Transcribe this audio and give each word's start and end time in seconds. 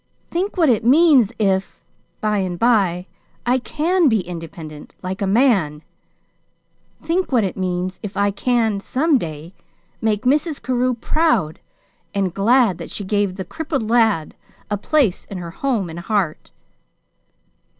Think 0.31 0.57
what 0.57 0.67
it 0.67 0.83
means 0.83 1.31
if, 1.37 1.83
by 2.21 2.37
and 2.39 2.57
by, 2.57 3.05
I 3.45 3.59
can 3.59 4.09
be 4.09 4.21
independent, 4.21 4.95
like 5.03 5.21
a 5.21 5.27
man. 5.27 5.83
Think 7.03 7.31
what 7.31 7.43
it 7.43 7.55
means 7.55 7.99
if 8.01 8.17
I 8.17 8.31
can, 8.31 8.79
some 8.79 9.19
day, 9.19 9.53
make 10.01 10.23
Mrs. 10.23 10.59
Carew 10.59 10.95
proud 10.95 11.59
and 12.15 12.33
glad 12.33 12.79
that 12.79 12.89
she 12.89 13.03
gave 13.03 13.35
the 13.35 13.45
crippled 13.45 13.91
lad 13.91 14.33
a 14.71 14.75
place 14.77 15.25
in 15.25 15.37
her 15.37 15.51
home 15.51 15.87
and 15.87 15.99
heart. 15.99 16.49